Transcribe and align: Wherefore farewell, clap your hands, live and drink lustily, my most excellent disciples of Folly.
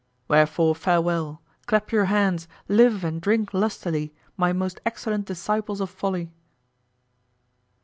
Wherefore 0.27 0.73
farewell, 0.73 1.43
clap 1.67 1.91
your 1.91 2.05
hands, 2.05 2.47
live 2.67 3.03
and 3.03 3.21
drink 3.21 3.53
lustily, 3.53 4.15
my 4.35 4.51
most 4.51 4.81
excellent 4.83 5.25
disciples 5.27 5.79
of 5.79 5.91
Folly. 5.91 6.31